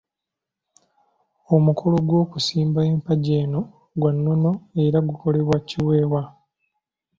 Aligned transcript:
Omukolo 1.55 1.97
gw'okusimba 2.07 2.79
empagi 2.91 3.33
eno 3.41 3.61
gwa 3.99 4.11
nnono 4.15 4.51
era 4.83 4.97
gukolebwa 5.07 5.57
Kiwewa. 5.67 6.23